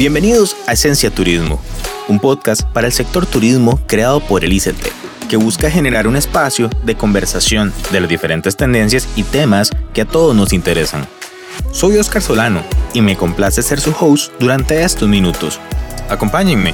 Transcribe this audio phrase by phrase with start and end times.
[0.00, 1.60] Bienvenidos a Esencia Turismo,
[2.08, 6.70] un podcast para el sector turismo creado por el ICT, que busca generar un espacio
[6.84, 11.06] de conversación de las diferentes tendencias y temas que a todos nos interesan.
[11.70, 12.62] Soy Oscar Solano
[12.94, 15.60] y me complace ser su host durante estos minutos.
[16.08, 16.72] Acompáñenme.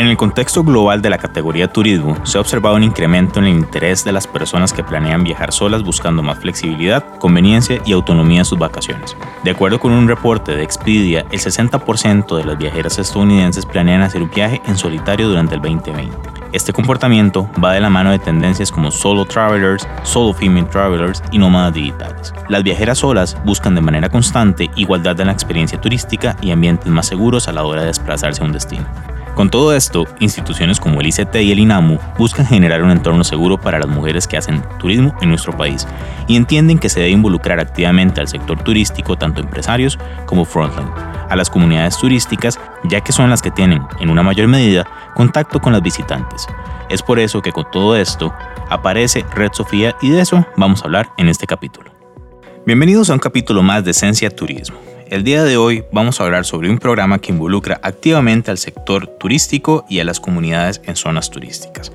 [0.00, 3.52] En el contexto global de la categoría turismo, se ha observado un incremento en el
[3.52, 8.44] interés de las personas que planean viajar solas buscando más flexibilidad, conveniencia y autonomía en
[8.46, 9.14] sus vacaciones.
[9.44, 14.22] De acuerdo con un reporte de Expedia, el 60% de las viajeras estadounidenses planean hacer
[14.22, 16.16] un viaje en solitario durante el 2020.
[16.54, 21.36] Este comportamiento va de la mano de tendencias como solo travelers, solo female travelers y
[21.36, 22.32] nómadas digitales.
[22.48, 27.06] Las viajeras solas buscan de manera constante igualdad en la experiencia turística y ambientes más
[27.06, 28.86] seguros a la hora de desplazarse a un destino.
[29.34, 33.58] Con todo esto, instituciones como el ICT y el INAMU buscan generar un entorno seguro
[33.58, 35.86] para las mujeres que hacen turismo en nuestro país
[36.26, 40.90] y entienden que se debe involucrar activamente al sector turístico, tanto empresarios como frontline,
[41.28, 45.60] a las comunidades turísticas, ya que son las que tienen, en una mayor medida, contacto
[45.60, 46.46] con las visitantes.
[46.88, 48.34] Es por eso que con todo esto
[48.68, 51.92] aparece Red Sofía y de eso vamos a hablar en este capítulo.
[52.66, 56.44] Bienvenidos a un capítulo más de Esencia Turismo el día de hoy vamos a hablar
[56.44, 61.30] sobre un programa que involucra activamente al sector turístico y a las comunidades en zonas
[61.30, 61.90] turísticas.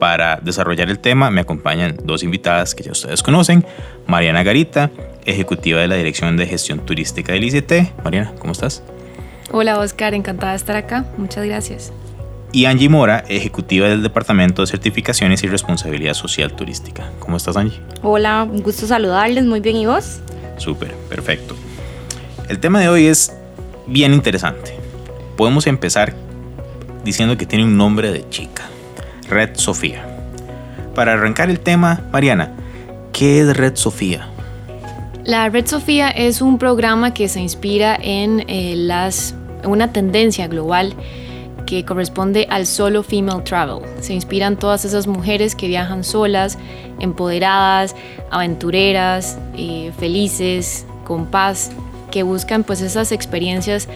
[0.00, 3.66] Para desarrollar el tema me acompañan dos invitadas que ya ustedes conocen,
[4.06, 4.90] Mariana Garita,
[5.26, 8.02] ejecutiva de la Dirección de Gestión Turística del ICT.
[8.02, 8.82] Mariana, ¿cómo estás?
[9.50, 11.92] Hola Oscar, encantada de estar acá, muchas gracias.
[12.50, 17.10] Y Angie Mora, ejecutiva del Departamento de Certificaciones y Responsabilidad Social Turística.
[17.18, 17.78] ¿Cómo estás Angie?
[18.02, 20.20] Hola, un gusto saludarles, muy bien, ¿y vos?
[20.56, 21.56] Súper, perfecto.
[22.48, 23.32] El tema de hoy es
[23.86, 24.74] bien interesante.
[25.36, 26.12] Podemos empezar
[27.04, 28.64] diciendo que tiene un nombre de chica,
[29.28, 30.04] Red Sofía.
[30.94, 32.52] Para arrancar el tema, Mariana,
[33.12, 34.28] ¿qué es Red Sofía?
[35.24, 39.34] La Red Sofía es un programa que se inspira en eh, las,
[39.64, 40.94] una tendencia global
[41.64, 43.82] que corresponde al solo female travel.
[44.00, 46.58] Se inspiran todas esas mujeres que viajan solas,
[46.98, 47.94] empoderadas,
[48.30, 51.70] aventureras, eh, felices, con paz
[52.12, 53.88] que buscan pues esas experiencias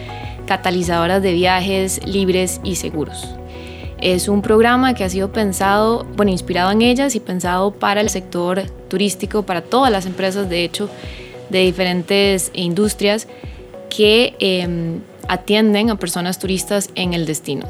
[0.45, 3.29] catalizadoras de viajes libres y seguros.
[3.99, 8.09] Es un programa que ha sido pensado, bueno, inspirado en ellas y pensado para el
[8.09, 10.89] sector turístico, para todas las empresas, de hecho,
[11.49, 13.27] de diferentes industrias
[13.89, 17.65] que em, atienden a personas turistas en el destino.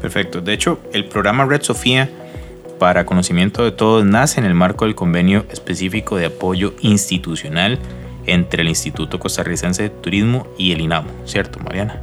[0.00, 0.40] Perfecto.
[0.40, 2.08] De hecho, el programa Red Sofía,
[2.78, 7.78] para conocimiento de todos, nace en el marco del convenio específico de apoyo institucional
[8.28, 12.00] entre el Instituto Costarricense de Turismo y el INAMO, ¿cierto, Mariana?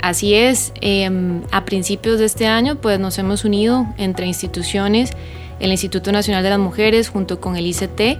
[0.00, 5.10] Así es, em, a principios de este año pues nos hemos unido entre instituciones,
[5.58, 8.18] el Instituto Nacional de las Mujeres junto con el ICT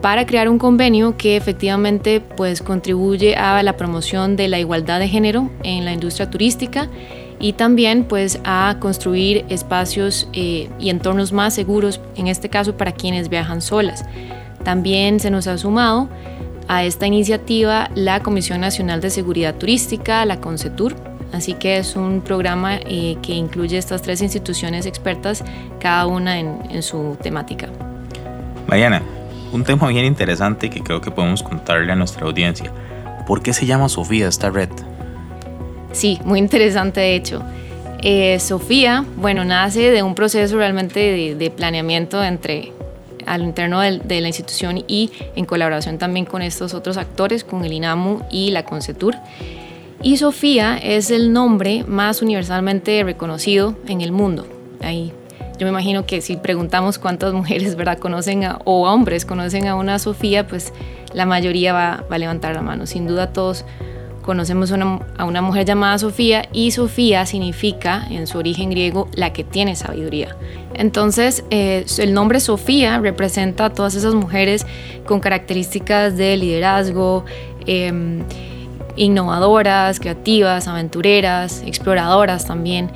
[0.00, 5.08] para crear un convenio que efectivamente pues contribuye a la promoción de la igualdad de
[5.08, 6.88] género en la industria turística
[7.40, 12.92] y también pues a construir espacios eh, y entornos más seguros, en este caso para
[12.92, 14.04] quienes viajan solas.
[14.64, 16.08] También se nos ha sumado
[16.68, 20.96] a esta iniciativa la Comisión Nacional de Seguridad Turística, la CONCETUR,
[21.32, 25.44] así que es un programa eh, que incluye estas tres instituciones expertas,
[25.78, 27.68] cada una en, su temática.
[28.66, 29.02] Mariana,
[29.52, 32.72] un tema bien interesante que creo que podemos contarle a nuestra audiencia.
[33.26, 34.70] ¿Por qué se llama Sofía esta red?
[35.92, 37.42] Sí, muy interesante de hecho.
[38.02, 42.72] Eh, Sofía, bueno, nace de un proceso realmente de planeamiento entre
[43.26, 47.72] al interno de, la institución y en colaboración también con estos otros actores, con el
[47.72, 49.14] INAMU y la CONCETUR.
[50.02, 54.46] Y Sofía es el nombre más universalmente reconocido en el mundo.
[54.82, 55.12] Ahí
[55.58, 57.98] yo me imagino que si preguntamos cuántas mujeres ¿verdad?
[57.98, 60.72] conocen o hombres conocen a una Sofía, pues
[61.12, 62.86] la mayoría va, va a levantar la mano.
[62.86, 63.64] Sin duda todos
[64.24, 69.44] conocemos a una mujer llamada Sofía y Sofía significa en su origen griego la que
[69.44, 70.34] tiene sabiduría.
[70.72, 74.66] Entonces eh, el nombre Sofía representa a todas esas mujeres
[75.04, 77.26] con características de liderazgo,
[77.66, 78.22] em,
[78.96, 82.90] innovadoras, creativas, aventureras, exploradoras también.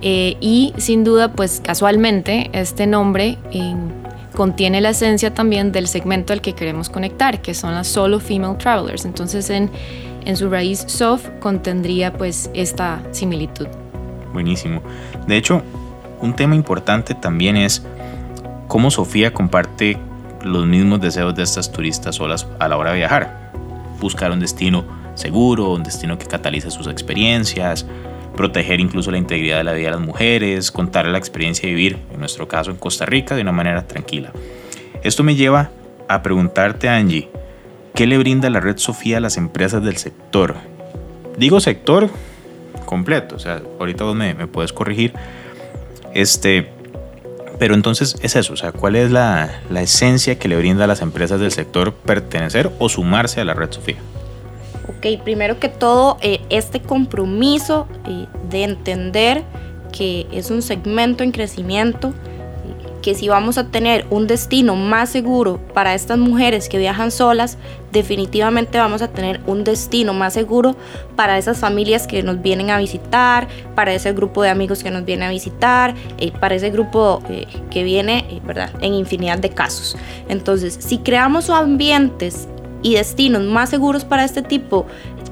[0.00, 3.88] Eh, y sin duda, pues casualmente, este nombre em,
[4.36, 8.56] contiene la esencia también del segmento al que queremos conectar, que son las solo female
[8.58, 9.04] travelers.
[9.04, 9.70] Entonces en
[10.24, 13.66] en su raíz soft contendría pues esta similitud.
[14.32, 14.82] Buenísimo.
[15.26, 15.62] De hecho,
[16.20, 17.82] un tema importante también es
[18.66, 19.98] cómo Sofía comparte
[20.42, 23.52] los mismos deseos de estas turistas solas a la hora de viajar.
[24.00, 24.84] Buscar un destino
[25.14, 27.86] seguro, un destino que catalice sus experiencias,
[28.36, 31.98] proteger incluso la integridad de la vida de las mujeres, contarle la experiencia de vivir,
[32.12, 34.30] en nuestro caso en Costa Rica, de una manera tranquila.
[35.02, 35.70] Esto me lleva
[36.08, 37.28] a preguntarte, Angie,
[37.98, 40.54] ¿qué le brinda la red Sofía a las empresas del sector?
[41.36, 42.08] Digo sector
[42.84, 45.14] completo, o sea, ahorita vos me, puedes corregir.
[46.14, 46.70] Este,
[47.58, 50.86] pero entonces es eso, o sea, ¿cuál es la, la, esencia que le brinda a
[50.86, 53.96] las empresas del sector pertenecer o sumarse a la red Sofía?
[54.88, 59.42] Ok, primero que todo, eh, este compromiso eh, de entender
[59.90, 62.14] que es un segmento en crecimiento,
[63.08, 67.56] que si vamos a tener un destino más seguro para estas mujeres que viajan solas,
[67.90, 70.76] definitivamente vamos a tener un destino más seguro
[71.16, 75.06] para esas familias que nos vienen a visitar, para ese grupo de amigos que nos
[75.06, 78.72] viene a visitar, eh, para ese grupo eh, que viene, eh, ¿verdad?
[78.82, 79.96] En infinidad de casos.
[80.28, 82.46] Entonces, si creamos ambientes
[82.82, 84.84] y destinos más seguros para este tipo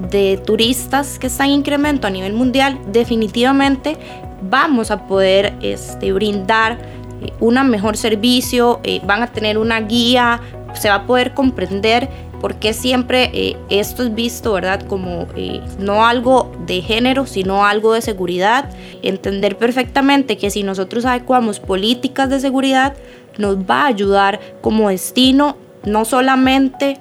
[0.09, 3.97] de turistas que están en incremento a nivel mundial, definitivamente
[4.41, 6.96] vamos a poder este, brindar
[7.39, 10.41] un mejor servicio, eh, van a tener una guía,
[10.73, 12.09] se va a poder comprender
[12.39, 14.81] por qué siempre eh, esto es visto, ¿verdad?
[14.87, 18.69] Como eh, no algo de género, sino algo de seguridad.
[19.01, 22.93] Entender perfectamente que si nosotros adecuamos políticas de seguridad,
[23.37, 26.99] nos va a ayudar como destino, no solamente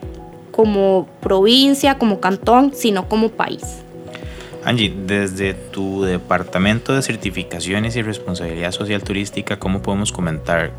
[0.50, 3.85] como provincia, como cantón, sino como país.
[4.66, 10.72] Angie, desde tu departamento de certificaciones y responsabilidad social turística, ¿cómo podemos comentar,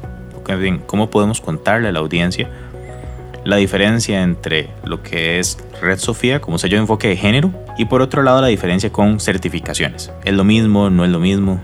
[0.85, 2.49] cómo podemos contarle a la audiencia
[3.45, 7.85] la diferencia entre lo que es Red Sofía como sello de enfoque de género y
[7.85, 10.11] por otro lado la diferencia con certificaciones?
[10.25, 10.89] ¿Es lo mismo?
[10.89, 11.61] ¿No es lo mismo?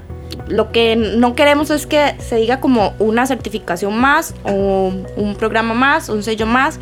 [0.48, 5.74] Lo que no queremos es que se diga como una certificación más o un programa
[5.74, 6.80] más, un sello más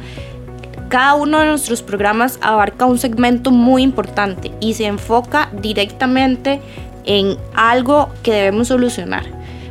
[0.92, 6.60] cada uno de nuestros programas abarca un segmento muy importante y se enfoca directamente
[7.06, 9.24] en algo que debemos solucionar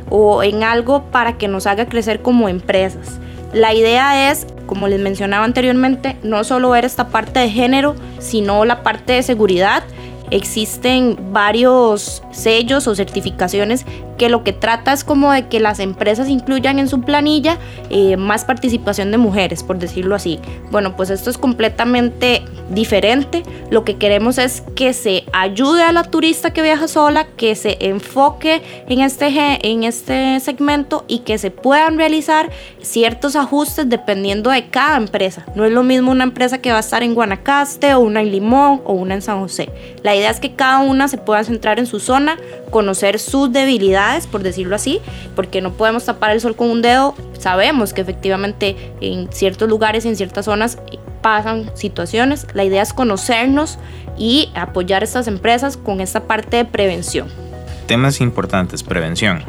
[0.09, 3.19] o en algo para que nos haga crecer como empresas.
[3.53, 8.65] La idea es, como les mencionaba anteriormente, no solo ver esta parte de género, sino
[8.65, 9.83] la parte de seguridad.
[10.31, 13.85] Existen varios sellos o certificaciones
[14.17, 17.57] que lo que trata es como de que las empresas incluyan en su planilla
[17.89, 20.39] eh, más participación de mujeres, por decirlo así.
[20.69, 23.41] Bueno, pues esto es completamente diferente.
[23.71, 27.77] Lo que queremos es que se ayude a la turista que viaja sola, que se
[27.79, 29.27] enfoque en este,
[29.67, 32.51] en este segmento y que se puedan realizar
[32.81, 35.45] ciertos ajustes dependiendo de cada empresa.
[35.55, 38.31] No es lo mismo una empresa que va a estar en Guanacaste o una en
[38.31, 39.69] Limón o una en San José.
[40.03, 42.20] La idea es que cada una se pueda centrar en su zona,
[42.69, 44.99] conocer sus debilidades, por decirlo así,
[45.35, 47.15] porque no podemos tapar el sol con un dedo.
[47.37, 50.77] Sabemos que efectivamente en ciertos lugares, en ciertas zonas
[51.21, 52.47] pasan situaciones.
[52.53, 53.77] La idea es conocernos
[54.17, 57.27] y apoyar a estas empresas con esta parte de prevención.
[57.87, 59.43] Temas importantes, prevención.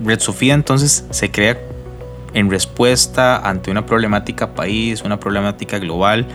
[0.00, 1.58] Red Sofía entonces se crea
[2.34, 6.26] en respuesta ante una problemática país, una problemática global.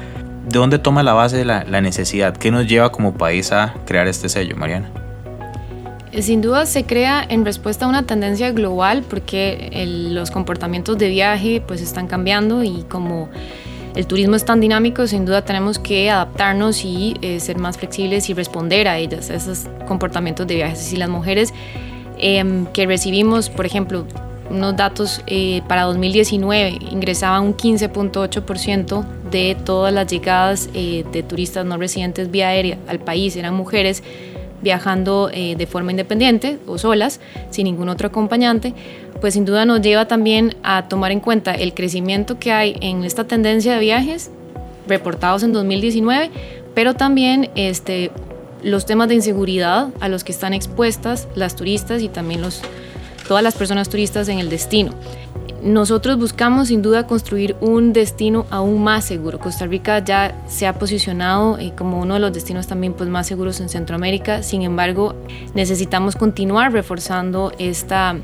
[0.48, 2.36] ¿De dónde toma la base la, la necesidad?
[2.36, 4.92] ¿Qué nos lleva como país a crear este sello, Mariana?
[6.18, 11.62] Sin duda se crea en respuesta a una tendencia global porque los comportamientos de viaje
[11.66, 13.30] pues están cambiando y como
[13.96, 18.30] el turismo es tan dinámico, sin duda tenemos que adaptarnos y eh, ser más flexibles
[18.30, 20.76] y responder a ellas, a esos comportamientos de viaje.
[20.76, 21.54] Si las mujeres
[22.18, 24.06] em, que recibimos, por ejemplo,
[24.50, 31.66] unos datos eh, para 2019 ingresaban un 15.8% de todas las llegadas eh, de turistas
[31.66, 34.04] no residentes vía aérea al país, eran mujeres
[34.62, 38.74] viajando eh, de forma independiente o solas, sin ningún otro acompañante,
[39.22, 43.04] pues sin duda nos lleva también a tomar en cuenta el crecimiento que hay en
[43.04, 44.32] esta tendencia de viajes
[44.88, 46.32] reportados en 2019,
[46.74, 48.12] pero también este,
[48.64, 52.62] los temas de inseguridad a los que están expuestas las turistas y también los,
[53.28, 54.94] todas las personas turistas en el destino.
[55.62, 59.40] Nosotros buscamos sin duda construir un destino aún más seguro.
[59.40, 63.28] Costa Rica ya se ha posicionado eh, como uno de los destinos también pues, más
[63.28, 64.44] seguros en Centroamérica.
[64.44, 65.16] Sin embargo,
[65.54, 68.16] necesitamos continuar reforzando esta,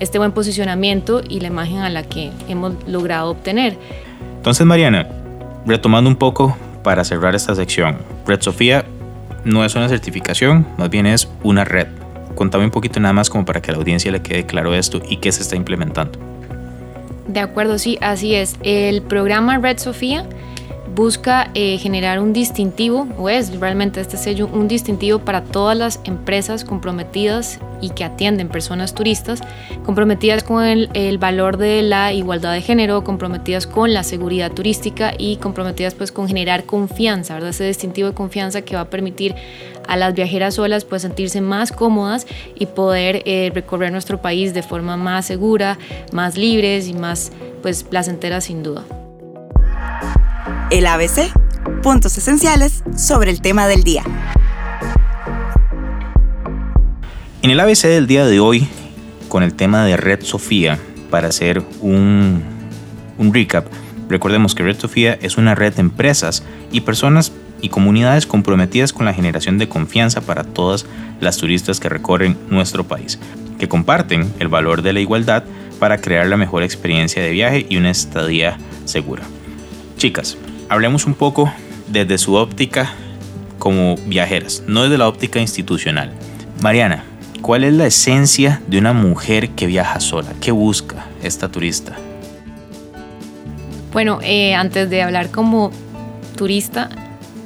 [0.00, 3.76] este buen posicionamiento y la imagen a la que hemos logrado obtener.
[4.36, 5.08] Entonces, Mariana,
[5.66, 8.84] retomando un poco para cerrar esta sección, Red Sofía
[9.44, 11.86] no es una certificación, más bien es una red.
[12.34, 15.00] Contame un poquito nada más como para que a la audiencia le quede claro esto
[15.08, 16.33] y qué se está implementando.
[17.26, 18.56] De acuerdo, sí, así es.
[18.62, 20.26] El programa Red Sofía
[20.94, 26.00] busca eh, generar un distintivo, o es realmente este sello, un distintivo para todas las
[26.04, 29.40] empresas comprometidas y que atienden personas turistas,
[29.84, 35.36] comprometidas con el, valor de la igualdad de género, comprometidas con la seguridad turística y
[35.36, 37.50] comprometidas pues con generar confianza, ¿verdad?
[37.50, 39.34] Ese distintivo de confianza que va a permitir
[39.86, 44.62] a las viajeras solas pues sentirse más cómodas y poder eh, recorrer nuestro país de
[44.62, 45.78] forma más segura,
[46.12, 48.84] más libres y más pues placenteras sin duda.
[50.74, 51.30] El ABC,
[51.84, 54.02] puntos esenciales sobre el tema del día.
[57.42, 58.66] En el ABC del día de hoy,
[59.28, 62.42] con el tema de Red Sofía, para hacer un,
[63.18, 63.66] un recap,
[64.08, 69.06] recordemos que Red Sofía es una red de empresas y personas y comunidades comprometidas con
[69.06, 70.86] la generación de confianza para todas
[71.20, 73.20] las turistas que recorren nuestro país,
[73.60, 75.44] que comparten el valor de la igualdad
[75.78, 79.22] para crear la mejor experiencia de viaje y una estadía segura.
[79.98, 80.36] Chicas,
[80.68, 81.52] hablemos un poco
[81.88, 82.92] desde su óptica
[83.58, 86.12] como viajeras, no desde la óptica institucional.
[86.60, 87.04] Mariana,
[87.42, 90.32] ¿cuál es la esencia de una mujer que viaja sola?
[90.40, 91.96] ¿Qué busca esta turista?
[93.92, 95.70] Bueno, eh, antes de hablar como
[96.36, 96.90] turista,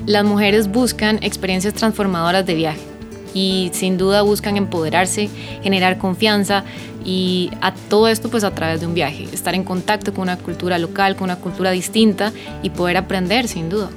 [0.07, 2.88] las mujeres buscan experiencias transformadoras de viaje
[3.35, 5.29] y sin duda buscan empoderarse,
[5.63, 6.65] generar confianza
[7.05, 10.37] y a todo esto pues a través de un viaje, estar en contacto con una
[10.37, 12.33] cultura local, con una cultura distinta
[12.63, 13.91] y poder aprender sin duda.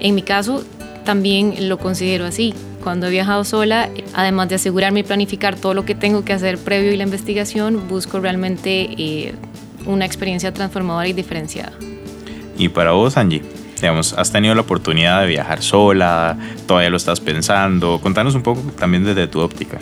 [0.00, 0.64] En mi caso
[1.04, 2.54] también lo considero así.
[2.82, 6.58] Cuando he viajado sola, además de asegurarme y planificar todo lo que tengo que hacer
[6.58, 9.34] previo y la investigación, busco realmente eh,
[9.86, 11.72] una experiencia transformadora y diferenciada.
[12.56, 13.42] ¿Y para vos, Angie?
[13.80, 18.00] Digamos, has tenido la oportunidad de viajar sola, todavía lo estás pensando.
[18.00, 19.78] Contanos un poco también desde tu óptica.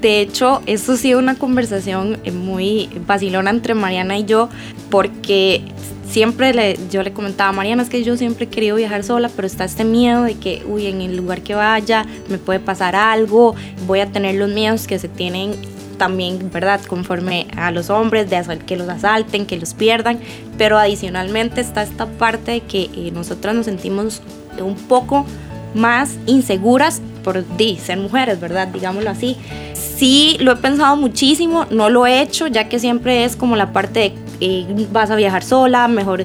[0.00, 4.48] De hecho, esto ha sido una conversación eh, muy vacilona entre Mariana y yo,
[4.88, 5.62] porque
[6.08, 9.28] siempre le, yo le comentaba a Mariana, es que yo siempre he querido viajar sola,
[9.34, 12.94] pero está este miedo de que, uy, en el lugar que vaya me puede pasar
[12.94, 13.54] algo,
[13.86, 15.54] voy a tener los miedos que se tienen
[16.00, 16.80] también, ¿verdad?
[16.86, 20.18] Conforme a los hombres, de que los asalten, que los pierdan,
[20.56, 24.22] pero adicionalmente está esta parte de que eh, nosotras nos sentimos
[24.58, 25.26] un poco
[25.74, 27.44] más inseguras por
[27.78, 28.68] ser mujeres, ¿verdad?
[28.68, 29.36] Digámoslo así.
[29.74, 33.70] Sí, lo he pensado muchísimo, no lo he hecho, ya que siempre es como la
[33.70, 36.24] parte de eh, vas a viajar sola, mejor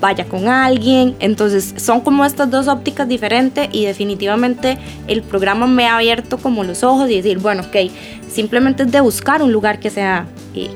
[0.00, 1.16] vaya con alguien.
[1.20, 6.64] Entonces son como estas dos ópticas diferentes y definitivamente el programa me ha abierto como
[6.64, 7.90] los ojos y decir, bueno, ok,
[8.30, 10.26] simplemente es de buscar un lugar que sea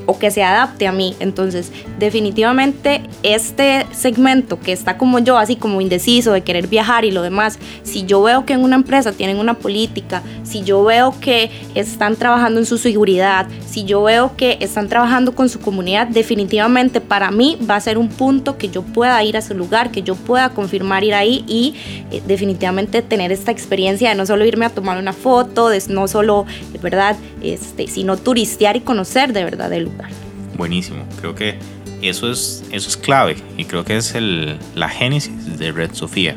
[0.06, 1.16] o que se adapte a mí.
[1.20, 7.10] Entonces, definitivamente este segmento que está como yo, así como indeciso de querer viajar y
[7.10, 11.14] lo demás, si yo veo que en una empresa tienen una política, si yo veo
[11.20, 16.06] que están trabajando en su seguridad, si yo veo que están trabajando con su comunidad,
[16.06, 19.90] definitivamente para mí va a ser un punto que yo pueda ir a ese lugar,
[19.90, 21.74] que yo pueda confirmar ir ahí y
[22.10, 26.08] eh, definitivamente tener esta experiencia de no solo irme a tomar una foto, de no
[26.08, 26.46] solo,
[26.82, 27.16] ¿verdad?
[27.44, 30.08] Este, sino turistear y conocer de verdad el lugar.
[30.56, 31.58] Buenísimo, creo que
[32.00, 36.36] eso es, eso es clave y creo que es el, la génesis de Red Sofía.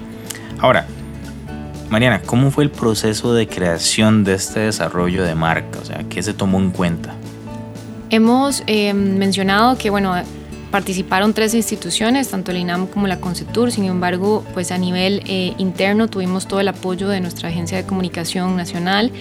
[0.60, 0.86] Ahora,
[1.90, 5.80] Mariana, ¿cómo fue el proceso de creación de este desarrollo de marca?
[5.80, 7.16] O sea, ¿qué se tomó en cuenta?
[8.10, 10.14] Hemos eh, mencionado que, bueno,
[10.72, 15.54] participaron tres instituciones, tanto el INAM como la Concetur, sin embargo, pues a nivel eh,
[15.58, 19.12] interno tuvimos todo el apoyo de nuestra Agencia de Comunicación Nacional.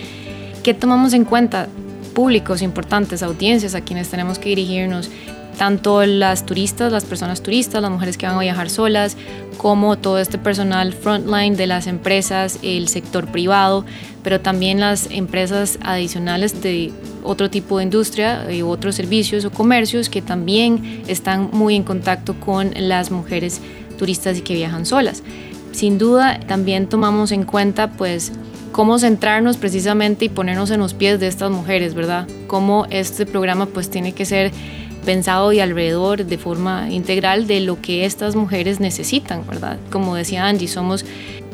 [0.66, 1.68] ¿Qué tomamos en cuenta?
[2.12, 5.08] Públicos importantes, audiencias a quienes tenemos que dirigirnos,
[5.56, 9.16] tanto las turistas, las personas turistas, las mujeres que van a viajar solas,
[9.58, 13.84] como todo este personal frontline de las empresas, el sector privado,
[14.24, 16.92] pero también las empresas adicionales de
[17.22, 22.34] otro tipo de industria y otros servicios o comercios que también están muy en contacto
[22.40, 23.60] con las mujeres
[23.98, 25.22] turistas y que viajan solas.
[25.70, 28.32] Sin duda, también tomamos en cuenta pues
[28.72, 32.26] cómo centrarnos precisamente y ponernos en los pies de estas mujeres, ¿verdad?
[32.46, 34.52] Cómo este programa pues tiene que ser
[35.04, 39.78] pensado y alrededor de forma integral de lo que estas mujeres necesitan, ¿verdad?
[39.90, 41.04] Como decía Angie, somos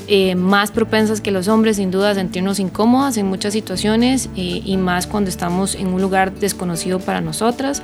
[0.08, 4.60] eh, más propensas que los hombres, sin duda, a sentirnos incómodas en muchas situaciones eh,
[4.64, 7.82] y más cuando estamos en un lugar desconocido para nosotras,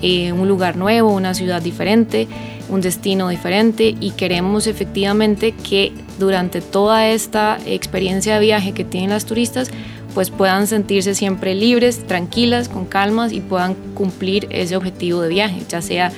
[0.00, 2.26] eh, un lugar nuevo, una ciudad diferente,
[2.68, 9.10] un destino diferente y queremos efectivamente que durante toda esta experiencia de viaje que tienen
[9.10, 9.70] las turistas,
[10.14, 15.62] pues puedan sentirse siempre libres, tranquilas, con calmas y puedan cumplir ese objetivo de viaje,
[15.68, 16.12] ya sea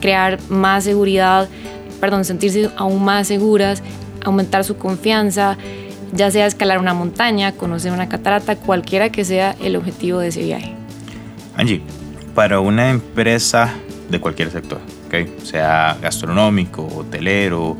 [0.00, 1.48] crear más seguridad,
[2.00, 3.82] perdón, sentirse aún más seguras,
[4.24, 5.56] aumentar su confianza,
[6.12, 10.42] ya sea escalar una montaña, conocer una catarata, cualquiera que sea el objetivo de ese
[10.42, 10.74] viaje.
[11.56, 11.82] Angie,
[12.34, 13.72] para una empresa
[14.08, 15.34] de cualquier sector, ¿okay?
[15.42, 17.76] sea gastronómico, hotelero,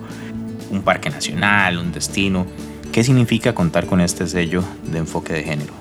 [0.73, 2.47] un parque nacional, un destino,
[2.91, 5.73] ¿qué significa contar con este sello de enfoque de género?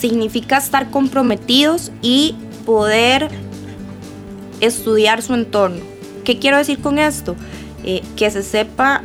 [0.00, 3.28] Significa estar comprometidos y poder
[4.60, 5.80] estudiar su entorno.
[6.24, 7.36] ¿Qué quiero decir con esto?
[7.84, 9.02] Eh, que se sepa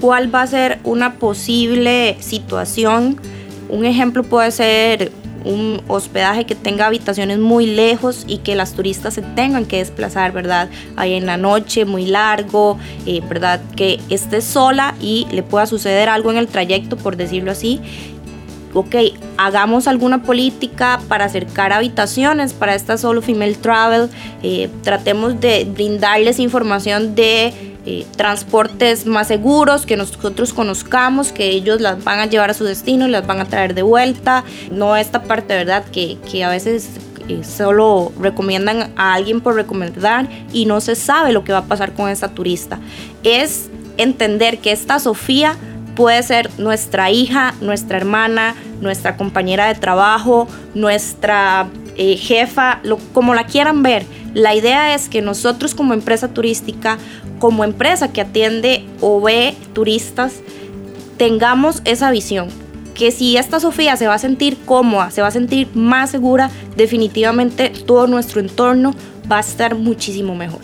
[0.00, 3.20] cuál va a ser una posible situación.
[3.68, 5.12] Un ejemplo puede ser
[5.44, 10.32] un hospedaje que tenga habitaciones muy lejos y que las turistas se tengan que desplazar,
[10.32, 10.68] ¿verdad?
[10.96, 13.60] Ahí en la noche, muy largo, eh, ¿verdad?
[13.76, 17.80] Que esté sola y le pueda suceder algo en el trayecto, por decirlo así.
[18.74, 18.94] Ok,
[19.36, 24.08] hagamos alguna política para acercar habitaciones para esta solo female travel,
[24.42, 31.80] eh, tratemos de brindarles información de eh, transportes más seguros, que nosotros conozcamos, que ellos
[31.80, 34.44] las van a llevar a su destino las van a traer de vuelta.
[34.70, 35.84] No esta parte, ¿verdad?
[35.86, 36.90] Que, que a veces
[37.28, 41.64] eh, solo recomiendan a alguien por recomendar y no se sabe lo que va a
[41.64, 42.78] pasar con esta turista.
[43.22, 45.56] Es entender que esta Sofía
[45.94, 52.80] puede ser nuestra hija, nuestra hermana, nuestra compañera de trabajo, nuestra eh, jefa,
[53.12, 54.04] como la quieran ver.
[54.34, 56.98] La idea es que nosotros como empresa turística
[57.42, 60.34] como empresa que atiende o ve turistas,
[61.16, 62.50] tengamos esa visión.
[62.94, 66.52] Que si esta Sofía se va a sentir cómoda, se va a sentir más segura,
[66.76, 68.94] definitivamente todo nuestro entorno
[69.30, 70.60] va a estar muchísimo mejor.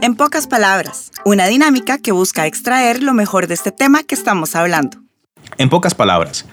[0.00, 4.56] En pocas palabras, una dinámica que busca extraer lo mejor de este tema que estamos
[4.56, 4.98] hablando.
[5.56, 6.46] En pocas palabras,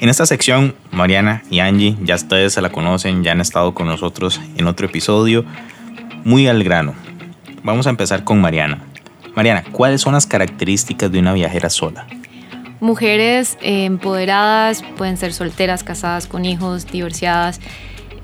[0.00, 3.86] en esta sección, Mariana y Angie, ya ustedes se la conocen, ya han estado con
[3.86, 5.44] nosotros en otro episodio,
[6.24, 6.94] muy al grano,
[7.62, 8.78] Vamos a empezar con Mariana.
[9.34, 12.06] Mariana, ¿cuáles son las características de una viajera sola?
[12.80, 17.60] Mujeres eh, empoderadas, pueden ser solteras, casadas con hijos, divorciadas,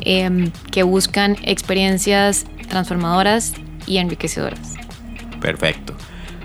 [0.00, 3.52] em, que buscan experiencias transformadoras
[3.86, 4.74] y enriquecedoras.
[5.40, 5.94] Perfecto.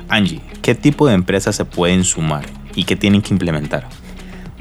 [0.09, 2.45] Angie, ¿qué tipo de empresas se pueden sumar
[2.75, 3.87] y qué tienen que implementar?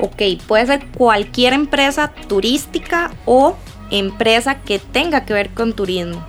[0.01, 3.57] Ok, puede ser cualquier empresa turística o
[3.91, 6.25] empresa que tenga que ver con turismo.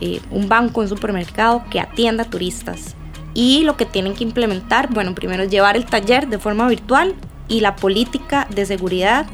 [0.00, 2.94] Eh, un banco, un supermercado que atienda turistas.
[3.34, 7.14] Y lo que tienen que implementar, bueno, primero es llevar el taller de forma virtual
[7.48, 9.26] y la política de seguridad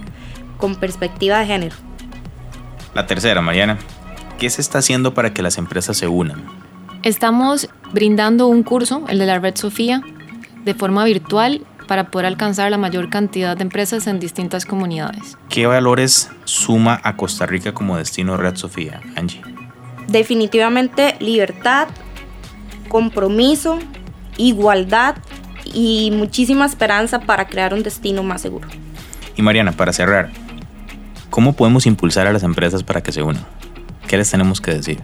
[0.57, 1.76] con perspectiva de género.
[2.95, 3.78] La tercera, Mariana,
[4.38, 6.45] ¿qué se está haciendo para que las empresas se unan?
[7.02, 10.03] Estamos brindando un curso, el de la Red Sofía,
[10.64, 15.37] de forma virtual para poder alcanzar la mayor cantidad de empresas en distintas comunidades.
[15.49, 19.42] ¿Qué valores suma a Costa Rica como destino Red Sofía, Angie?
[20.09, 21.88] definitivamente libertad,
[22.88, 23.79] compromiso,
[24.37, 25.16] igualdad
[25.64, 28.68] y muchísima esperanza para crear un destino más seguro.
[29.37, 30.31] Y Mariana, para cerrar,
[31.31, 33.44] ¿cómo podemos impulsar a las empresas para que se unan?
[34.07, 35.01] ¿Qué les tenemos que decir?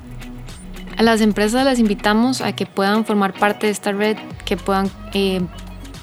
[0.97, 4.91] A las empresas las invitamos a que puedan formar parte de esta red, que puedan
[5.15, 5.41] eh,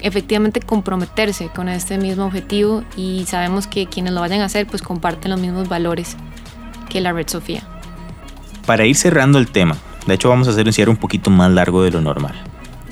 [0.02, 4.82] efectivamente comprometerse con este mismo objetivo y sabemos que quienes lo vayan a hacer pues
[4.82, 6.16] comparten los mismos valores
[6.90, 7.64] que la red Sofía.
[8.66, 11.52] Para ir cerrando el tema, de hecho vamos a hacer un cierre un poquito más
[11.52, 12.36] largo de lo normal.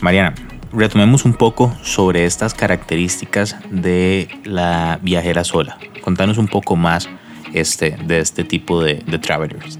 [0.01, 0.33] Mariana,
[0.71, 5.77] retomemos un poco sobre estas características de la viajera sola.
[6.03, 7.09] Contanos un poco más
[7.53, 9.79] este, de este tipo de, travelers.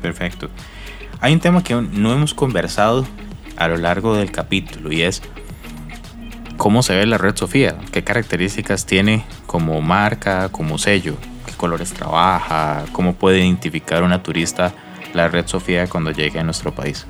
[0.01, 0.49] Perfecto.
[1.21, 3.07] Hay un tema que no hemos conversado
[3.55, 5.21] a lo largo del capítulo y es
[6.63, 11.91] cómo se ve la red Sofía, qué características tiene como marca, como sello, qué colores
[11.91, 14.71] trabaja, cómo puede identificar una turista
[15.13, 17.05] la red Sofía cuando llegue a nuestro país.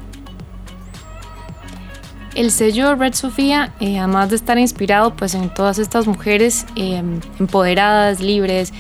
[2.34, 7.20] El sello Red Sofía, eh, además de estar inspirado pues, en todas estas mujeres em,
[7.40, 8.74] empoderadas, libres,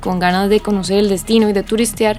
[0.00, 2.16] con ganas de conocer el destino y de turistear,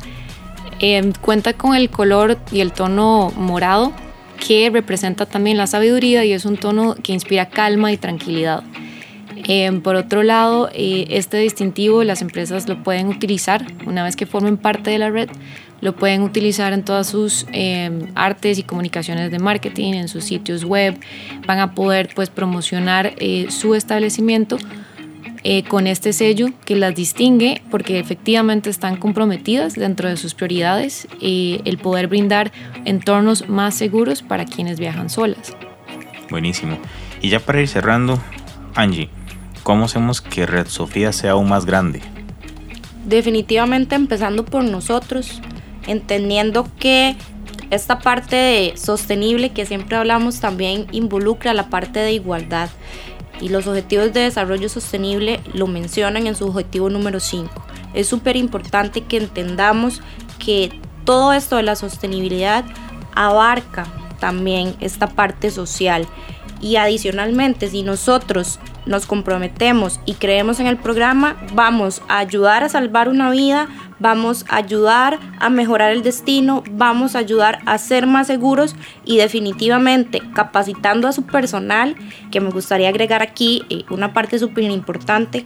[0.82, 3.92] em, cuenta con el color y el tono morado
[4.38, 8.64] que representa también la sabiduría y es un tono que inspira calma y tranquilidad.
[9.50, 14.26] Em, por otro lado, eh, este distintivo las empresas lo pueden utilizar una vez que
[14.26, 15.30] formen parte de la red,
[15.80, 20.66] lo pueden utilizar en todas sus em, artes y comunicaciones de marketing, en sus sitios
[20.66, 21.00] web,
[21.46, 24.58] van a poder pues promocionar eh, su establecimiento
[25.50, 31.08] eh, con este sello que las distingue porque efectivamente están comprometidas dentro de sus prioridades
[31.22, 32.52] el poder brindar
[32.84, 35.56] entornos más seguros para quienes viajan solas.
[36.30, 36.78] Buenísimo.
[37.22, 38.22] Y ya para ir cerrando,
[38.76, 39.08] Angie,
[39.64, 42.02] ¿cómo hacemos que Red Sofía sea aún más grande?
[43.06, 45.42] Definitivamente empezando por nosotros,
[45.88, 47.16] entendiendo que
[47.70, 52.70] esta parte de sostenible que siempre hablamos también involucra la parte de igualdad
[53.42, 57.50] y los objetivos de desarrollo sostenible lo mencionan en su objetivo número 5.
[57.94, 60.02] Es súper importante que entendamos
[60.40, 62.66] que todo esto de la sostenibilidad
[63.16, 63.88] abarca
[64.20, 66.08] también esta parte social
[66.62, 72.70] y adicionalmente si nosotros nos comprometemos y creemos en el programa, vamos a ayudar a
[72.70, 73.68] salvar una vida,
[74.00, 79.18] vamos a ayudar a mejorar el destino, vamos a ayudar a ser más seguros y
[79.18, 81.96] definitivamente capacitando a su personal,
[82.32, 85.46] que me gustaría agregar aquí eh, una parte súper importante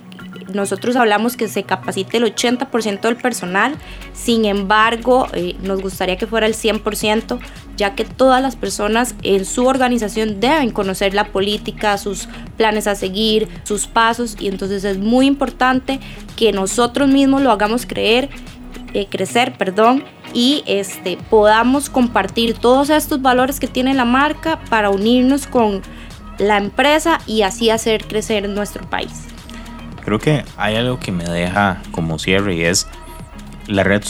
[0.54, 3.76] nosotros hablamos que se capacite el 80% del personal,
[4.14, 7.40] sin embargo, eh, nos gustaría que fuera el 100%,
[7.78, 12.96] ya que todas las personas en su organización deben conocer la política, sus planes a
[12.96, 16.00] seguir, sus pasos, y entonces es muy importante
[16.36, 18.30] que nosotros mismos lo hagamos creer,
[18.94, 24.90] eh, crecer, perdón, y este, podamos compartir todos estos valores que tiene la marca para
[24.90, 25.82] unirnos con
[26.38, 29.31] la empresa y así hacer crecer nuestro país.
[30.04, 32.88] Creo que hay algo que me deja como cierre y es
[33.68, 34.04] la red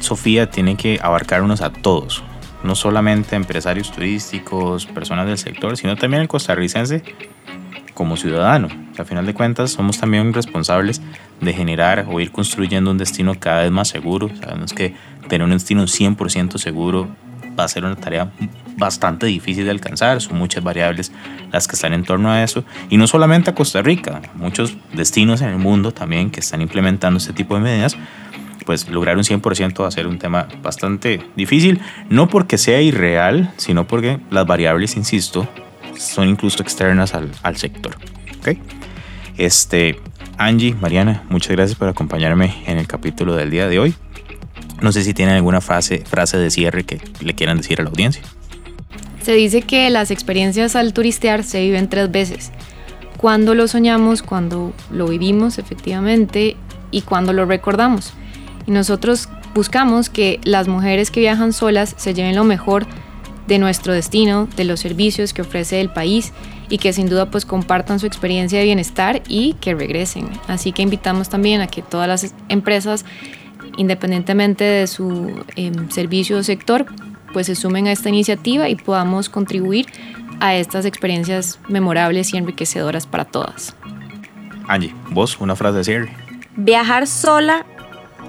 [0.00, 2.24] Sofía tiene que abarcarnos a todos,
[2.64, 7.04] no solamente empresarios turísticos, personas del sector, sino también el costarricense
[7.94, 8.68] como ciudadano.
[8.98, 11.00] A final de cuentas, somos también responsables
[11.40, 14.28] de generar o ir construyendo un destino cada vez más seguro.
[14.40, 14.94] Sabemos que
[15.28, 17.08] tener un destino 100% seguro
[17.58, 18.30] va a ser una tarea
[18.76, 21.12] bastante difícil de alcanzar, son muchas variables
[21.50, 25.40] las que están en torno a eso, y no solamente a Costa Rica, muchos destinos
[25.42, 27.96] en el mundo también que están implementando este tipo de medidas,
[28.64, 33.52] pues lograr un 100% va a ser un tema bastante difícil, no porque sea irreal,
[33.56, 35.48] sino porque las variables, insisto,
[35.96, 37.96] son incluso externas al, al sector.
[38.40, 38.60] ¿okay?
[39.36, 40.00] Este,
[40.38, 43.94] Angie, Mariana, muchas gracias por acompañarme en el capítulo del día de hoy.
[44.82, 47.90] No sé si tienen alguna frase, frase de cierre que le quieran decir a la
[47.90, 48.22] audiencia.
[49.22, 52.50] Se dice que las experiencias al turistear se viven tres veces.
[53.16, 56.56] Cuando lo soñamos, cuando lo vivimos efectivamente
[56.90, 58.12] y cuando lo recordamos.
[58.66, 62.86] Y nosotros buscamos que las mujeres que viajan solas se lleven lo mejor
[63.46, 66.32] de nuestro destino, de los servicios que ofrece el país
[66.68, 70.28] y que sin duda pues compartan su experiencia de bienestar y que regresen.
[70.48, 73.04] Así que invitamos también a que todas las empresas,
[73.76, 76.86] independientemente de su em, servicio o sector,
[77.32, 79.86] pues se sumen a esta iniciativa y podamos contribuir
[80.40, 83.74] a estas experiencias memorables y enriquecedoras para todas.
[84.68, 86.12] Angie, vos, una frase de cierre.
[86.56, 87.64] Viajar sola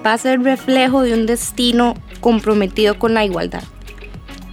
[0.04, 3.62] va a ser reflejo de un destino comprometido con la igualdad.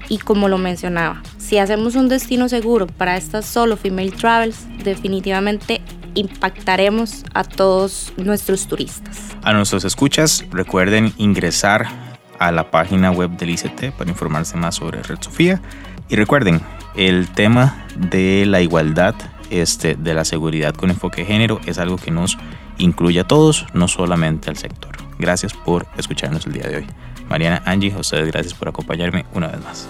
[0.10, 5.82] Y como lo mencionaba, si hacemos un destino seguro para estas solo female travels, definitivamente
[6.15, 9.36] impactaremos a todos nuestros turistas.
[9.43, 11.88] A nuestros escuchas, recuerden ingresar
[12.39, 15.62] a la página web del ICT para informarse más sobre Red Sofía.
[16.10, 16.62] Y recuerden,
[16.95, 19.15] el tema de la igualdad,
[19.50, 22.38] este, de la seguridad con enfoque de género, es algo que nos
[22.78, 24.97] incluye a todos, no solamente al sector.
[25.19, 26.88] Gracias por escucharnos el día de hoy.
[27.30, 29.88] Mariana, Angie, a ustedes gracias por acompañarme una vez más.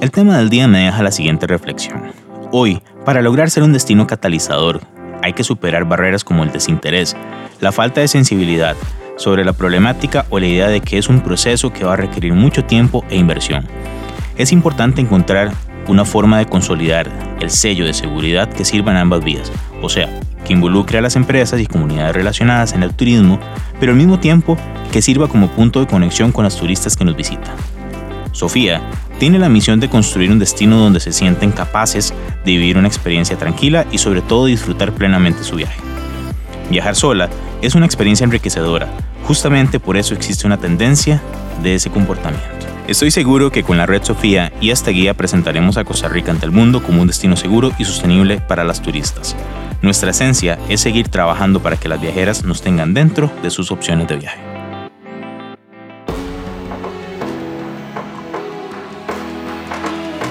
[0.00, 2.29] El tema del día me deja la siguiente reflexión.
[2.52, 4.80] Hoy, para lograr ser un destino catalizador,
[5.22, 7.16] hay que superar barreras como el desinterés,
[7.60, 8.74] la falta de sensibilidad,
[9.16, 12.32] sobre la problemática o la idea de que es un proceso que va a requerir
[12.32, 13.68] mucho tiempo e inversión.
[14.36, 15.52] Es importante encontrar
[15.86, 17.08] una forma de consolidar
[17.40, 20.08] el sello de seguridad que sirva en ambas vías, o sea,
[20.44, 23.38] que involucre a las empresas y comunidades relacionadas en el turismo,
[23.78, 24.56] pero al mismo tiempo
[24.90, 27.54] que sirva como punto de conexión con las turistas que nos visitan.
[28.32, 28.82] Sofía
[29.18, 32.14] tiene la misión de construir un destino donde se sienten capaces
[32.44, 35.80] de vivir una experiencia tranquila y sobre todo disfrutar plenamente su viaje.
[36.70, 37.28] Viajar sola
[37.62, 38.88] es una experiencia enriquecedora,
[39.30, 41.22] Justamente por eso existe una tendencia
[41.62, 42.48] de ese comportamiento.
[42.88, 46.46] Estoy seguro que con la red Sofía y esta guía presentaremos a Costa Rica ante
[46.46, 49.36] el mundo como un destino seguro y sostenible para las turistas.
[49.82, 54.08] Nuestra esencia es seguir trabajando para que las viajeras nos tengan dentro de sus opciones
[54.08, 54.49] de viaje.